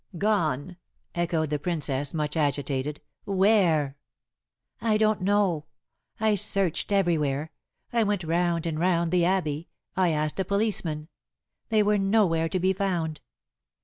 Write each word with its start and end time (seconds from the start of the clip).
"Gone!" 0.17 0.77
echoed 1.13 1.51
the 1.51 1.59
Princess, 1.59 2.11
much 2.11 2.35
agitated. 2.35 3.01
"Where?" 3.25 3.97
"I 4.81 4.97
don't 4.97 5.21
know. 5.21 5.65
I 6.19 6.33
searched 6.33 6.91
everywhere. 6.91 7.51
I 7.93 8.01
went 8.01 8.23
round 8.23 8.65
and 8.65 8.79
round 8.79 9.11
the 9.11 9.25
Abbey. 9.25 9.69
I 9.95 10.09
asked 10.09 10.39
a 10.39 10.43
policeman. 10.43 11.07
They 11.69 11.83
were 11.83 11.99
nowhere 11.99 12.49
to 12.49 12.59
be 12.59 12.73
found. 12.73 13.21